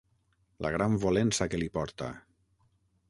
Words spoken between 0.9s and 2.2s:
volença que li porta.